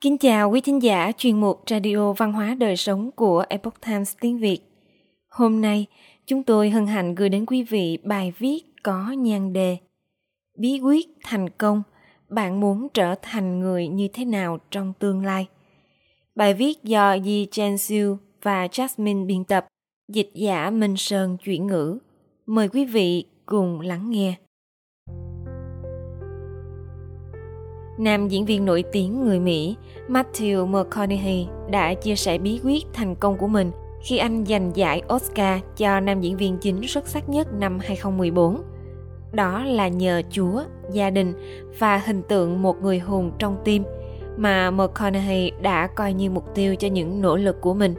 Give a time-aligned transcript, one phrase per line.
[0.00, 4.16] Kính chào quý thính giả chuyên mục Radio Văn hóa Đời Sống của Epoch Times
[4.20, 4.58] tiếng Việt.
[5.28, 5.86] Hôm nay,
[6.26, 9.76] chúng tôi hân hạnh gửi đến quý vị bài viết có nhan đề
[10.58, 11.82] Bí quyết thành công,
[12.28, 15.46] bạn muốn trở thành người như thế nào trong tương lai?
[16.34, 19.66] Bài viết do Yi Chen Siu và Jasmine biên tập,
[20.08, 21.98] dịch giả Minh Sơn chuyển ngữ.
[22.46, 24.34] Mời quý vị cùng lắng nghe.
[28.00, 29.76] Nam diễn viên nổi tiếng người Mỹ
[30.08, 33.70] Matthew McConaughey đã chia sẻ bí quyết thành công của mình
[34.02, 38.62] khi anh giành giải Oscar cho nam diễn viên chính xuất sắc nhất năm 2014.
[39.32, 41.32] Đó là nhờ Chúa, gia đình
[41.78, 43.84] và hình tượng một người hùng trong tim
[44.36, 47.94] mà McConaughey đã coi như mục tiêu cho những nỗ lực của mình.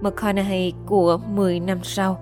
[0.00, 2.18] McConaughey của 10 năm sau.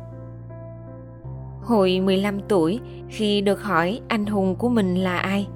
[1.63, 5.47] Hồi 15 tuổi, khi được hỏi anh hùng của mình là ai,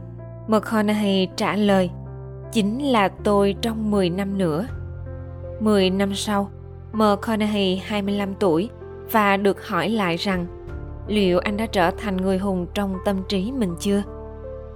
[0.51, 1.91] McConaughey trả lời,
[2.53, 4.67] chính là tôi trong 10 năm nữa.
[5.61, 6.51] 10 năm sau,
[6.93, 8.71] McConaughey 25 tuổi
[9.13, 10.47] và được hỏi lại rằng
[11.07, 14.03] liệu anh đã trở thành người hùng trong tâm trí mình chưa?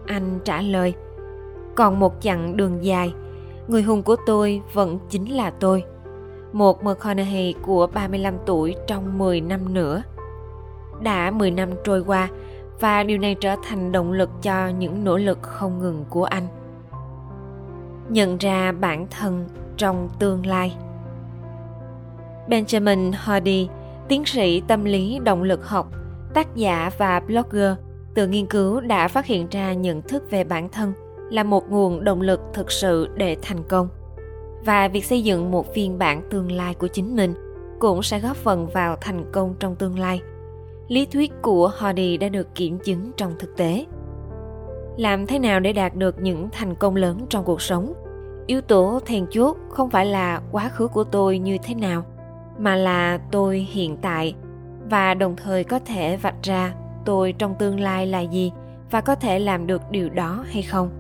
[0.07, 0.95] Anh trả lời,
[1.75, 3.13] còn một chặng đường dài,
[3.69, 5.85] người hùng của tôi vẫn chính là tôi.
[6.53, 10.03] Một McConaughey của 35 tuổi trong 10 năm nữa.
[11.01, 12.29] Đã 10 năm trôi qua
[12.81, 16.47] và điều này trở thành động lực cho những nỗ lực không ngừng của anh.
[18.09, 20.77] Nhận ra bản thân trong tương lai.
[22.49, 23.69] Benjamin hardy,
[24.09, 25.91] tiến sĩ tâm lý động lực học,
[26.35, 27.73] tác giả và blogger,
[28.15, 30.93] từ nghiên cứu đã phát hiện ra nhận thức về bản thân
[31.31, 33.89] là một nguồn động lực thực sự để thành công.
[34.65, 37.35] Và việc xây dựng một phiên bản tương lai của chính mình
[37.79, 40.21] cũng sẽ góp phần vào thành công trong tương lai
[40.89, 43.87] lý thuyết của Hardy đã được kiểm chứng trong thực tế.
[44.97, 47.93] Làm thế nào để đạt được những thành công lớn trong cuộc sống?
[48.47, 52.05] Yếu tố then chốt không phải là quá khứ của tôi như thế nào,
[52.59, 54.35] mà là tôi hiện tại
[54.91, 56.75] và đồng thời có thể vạch ra
[57.05, 58.53] tôi trong tương lai là gì
[58.91, 60.91] và có thể làm được điều đó hay không.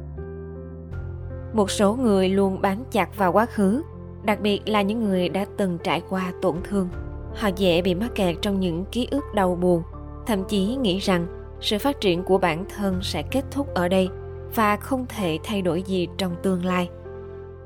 [1.53, 3.83] Một số người luôn bám chặt vào quá khứ,
[4.22, 6.89] đặc biệt là những người đã từng trải qua tổn thương
[7.37, 9.83] họ dễ bị mắc kẹt trong những ký ức đau buồn.
[10.27, 11.27] Thậm chí nghĩ rằng
[11.61, 14.09] sự phát triển của bản thân sẽ kết thúc ở đây
[14.55, 16.89] và không thể thay đổi gì trong tương lai.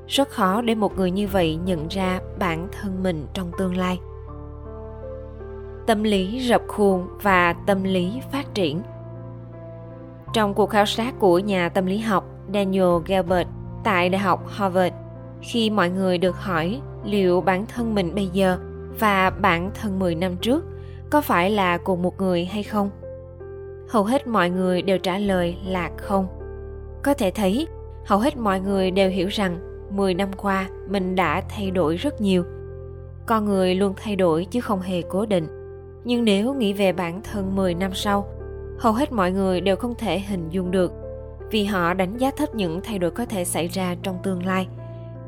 [0.07, 3.99] Rất khó để một người như vậy nhận ra bản thân mình trong tương lai.
[5.87, 8.81] Tâm lý rập khuôn và tâm lý phát triển.
[10.33, 13.47] Trong cuộc khảo sát của nhà tâm lý học daniel gilbert
[13.83, 14.95] tại đại học harvard,
[15.41, 18.57] khi mọi người được hỏi liệu bản thân mình bây giờ
[18.99, 20.65] và bản thân 10 năm trước
[21.09, 22.89] có phải là cùng một người hay không?
[23.89, 26.27] Hầu hết mọi người đều trả lời là không.
[27.03, 27.67] Có thể thấy,
[28.05, 32.21] hầu hết mọi người đều hiểu rằng 10 năm qua mình đã thay đổi rất
[32.21, 32.43] nhiều.
[33.25, 35.47] Con người luôn thay đổi chứ không hề cố định.
[36.03, 38.27] Nhưng nếu nghĩ về bản thân 10 năm sau,
[38.79, 40.91] hầu hết mọi người đều không thể hình dung được
[41.51, 44.67] vì họ đánh giá thấp những thay đổi có thể xảy ra trong tương lai.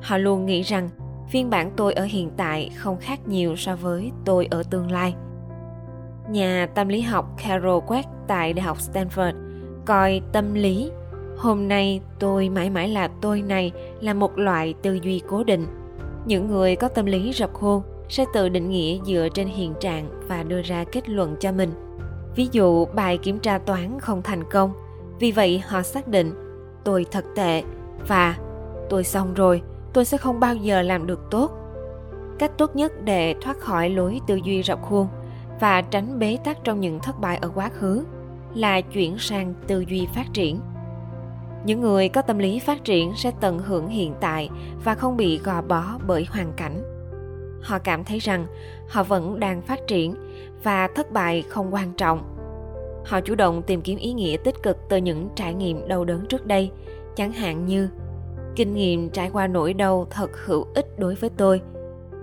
[0.01, 0.89] Họ luôn nghĩ rằng
[1.31, 5.15] phiên bản tôi ở hiện tại không khác nhiều so với tôi ở tương lai.
[6.29, 9.33] Nhà tâm lý học Carol Dweck tại Đại học Stanford
[9.85, 10.91] coi tâm lý
[11.37, 13.71] hôm nay tôi mãi mãi là tôi này
[14.01, 15.65] là một loại tư duy cố định.
[16.25, 20.27] Những người có tâm lý rập khuôn sẽ tự định nghĩa dựa trên hiện trạng
[20.27, 21.71] và đưa ra kết luận cho mình.
[22.35, 24.73] Ví dụ bài kiểm tra toán không thành công,
[25.19, 26.33] vì vậy họ xác định
[26.83, 27.63] tôi thật tệ
[28.07, 28.37] và
[28.89, 29.61] tôi xong rồi,
[29.93, 31.51] tôi sẽ không bao giờ làm được tốt.
[32.39, 35.07] Cách tốt nhất để thoát khỏi lối tư duy rập khuôn
[35.59, 38.05] và tránh bế tắc trong những thất bại ở quá khứ
[38.55, 40.59] là chuyển sang tư duy phát triển.
[41.65, 44.49] Những người có tâm lý phát triển sẽ tận hưởng hiện tại
[44.83, 46.83] và không bị gò bó bởi hoàn cảnh.
[47.61, 48.45] Họ cảm thấy rằng
[48.89, 50.15] họ vẫn đang phát triển
[50.63, 52.37] và thất bại không quan trọng.
[53.05, 56.25] Họ chủ động tìm kiếm ý nghĩa tích cực từ những trải nghiệm đau đớn
[56.25, 56.71] trước đây,
[57.15, 57.89] chẳng hạn như
[58.55, 61.61] kinh nghiệm trải qua nỗi đau thật hữu ích đối với tôi.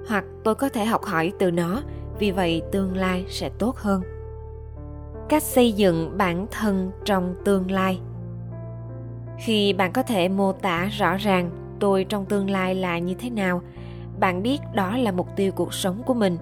[0.08, 1.82] Hoặc tôi có thể học hỏi từ nó,
[2.18, 4.02] vì vậy tương lai sẽ tốt hơn.
[5.28, 8.00] Cách xây dựng bản thân trong tương lai.
[9.38, 13.30] Khi bạn có thể mô tả rõ ràng tôi trong tương lai là như thế
[13.30, 13.62] nào,
[14.20, 16.38] bạn biết đó là mục tiêu cuộc sống của mình.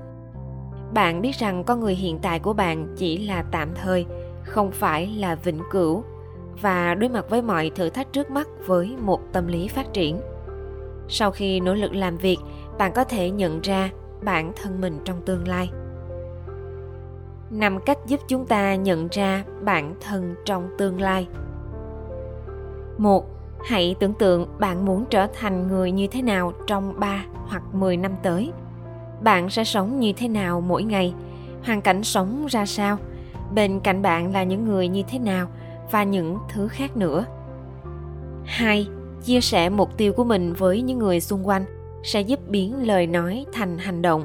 [0.95, 4.07] Bạn biết rằng con người hiện tại của bạn chỉ là tạm thời,
[4.45, 6.05] không phải là vĩnh cửu
[6.61, 10.21] và đối mặt với mọi thử thách trước mắt với một tâm lý phát triển
[11.09, 12.39] sau khi nỗ lực làm việc,
[12.79, 13.91] bạn có thể nhận ra
[14.23, 15.71] bản thân mình trong tương lai
[17.51, 21.29] năm cách giúp chúng ta nhận ra bản thân trong tương lai
[22.99, 27.63] một, Hãy tưởng tượng bạn muốn trở thành người như thế nào trong 3 hoặc
[27.73, 28.53] 10 năm tới.
[29.23, 31.15] Bạn sẽ sống như thế nào mỗi ngày?
[31.65, 32.97] Hoàn cảnh sống ra sao?
[33.55, 35.49] Bên cạnh bạn là những người như thế nào
[35.91, 37.25] và những thứ khác nữa.
[38.45, 38.89] 2.
[39.23, 41.65] Chia sẻ mục tiêu của mình với những người xung quanh
[42.03, 44.25] sẽ giúp biến lời nói thành hành động,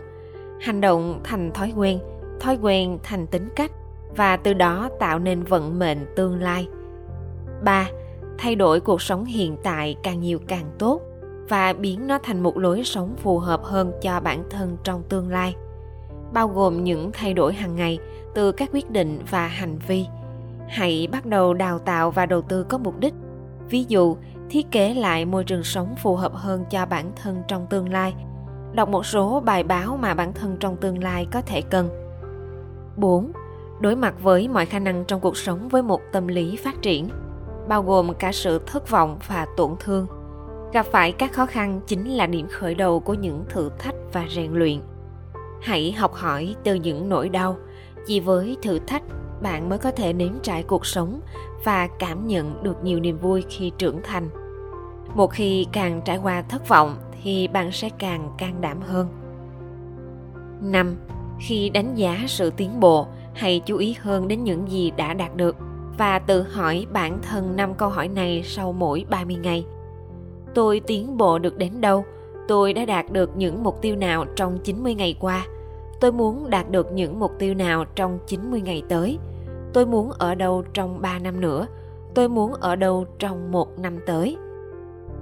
[0.61, 1.99] hành động thành thói quen,
[2.39, 3.71] thói quen thành tính cách
[4.15, 6.67] và từ đó tạo nên vận mệnh tương lai.
[7.63, 7.89] 3
[8.41, 11.01] thay đổi cuộc sống hiện tại càng nhiều càng tốt
[11.49, 15.29] và biến nó thành một lối sống phù hợp hơn cho bản thân trong tương
[15.29, 15.55] lai
[16.33, 17.99] bao gồm những thay đổi hàng ngày
[18.33, 20.05] từ các quyết định và hành vi
[20.71, 23.13] hãy bắt đầu đào tạo và đầu tư có mục đích.
[23.69, 24.17] Ví dụ,
[24.49, 28.13] thiết kế lại môi trường sống phù hợp hơn cho bản thân trong tương lai.
[28.73, 31.89] Đọc một số bài báo mà bản thân trong tương lai có thể cần.
[32.97, 33.31] 4.
[33.79, 37.09] Đối mặt với mọi khả năng trong cuộc sống với một tâm lý phát triển,
[37.67, 40.07] bao gồm cả sự thất vọng và tổn thương.
[40.73, 44.25] Gặp phải các khó khăn chính là điểm khởi đầu của những thử thách và
[44.35, 44.79] rèn luyện.
[45.61, 47.57] Hãy học hỏi từ những nỗi đau,
[48.07, 49.03] chỉ với thử thách
[49.41, 51.21] bạn mới có thể nếm trải cuộc sống
[51.63, 54.29] và cảm nhận được nhiều niềm vui khi trưởng thành
[55.15, 59.07] một khi càng trải qua thất vọng thì bạn sẽ càng can đảm hơn
[60.61, 60.95] 5.
[61.39, 65.35] Khi đánh giá sự tiến bộ, hãy chú ý hơn đến những gì đã đạt
[65.35, 65.55] được
[65.97, 69.65] và tự hỏi bản thân năm câu hỏi này sau mỗi 30 ngày.
[70.55, 72.05] Tôi tiến bộ được đến đâu?
[72.47, 75.45] Tôi đã đạt được những mục tiêu nào trong 90 ngày qua?
[75.99, 79.17] Tôi muốn đạt được những mục tiêu nào trong 90 ngày tới?
[79.73, 81.67] Tôi muốn ở đâu trong 3 năm nữa?
[82.15, 84.37] Tôi muốn ở đâu trong một năm tới?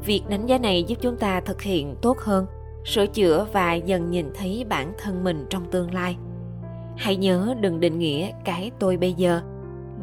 [0.05, 2.45] Việc đánh giá này giúp chúng ta thực hiện tốt hơn,
[2.85, 6.17] sửa chữa và dần nhìn thấy bản thân mình trong tương lai.
[6.97, 9.41] Hãy nhớ đừng định nghĩa cái tôi bây giờ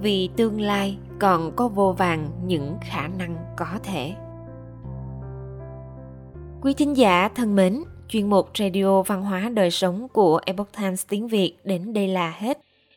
[0.02, 4.14] vì tương lai còn có vô vàng những khả năng có thể
[6.62, 11.06] quý thính giả thân mến chuyên mục radio văn hóa đời sống của epoch times
[11.08, 12.65] tiếng việt đến đây là hết